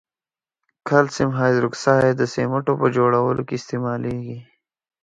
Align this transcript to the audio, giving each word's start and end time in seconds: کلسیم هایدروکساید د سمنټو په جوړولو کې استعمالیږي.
کلسیم 0.87 1.31
هایدروکساید 1.39 2.13
د 2.17 2.23
سمنټو 2.33 2.73
په 2.81 2.87
جوړولو 2.95 3.41
کې 3.47 3.55
استعمالیږي. 3.57 4.37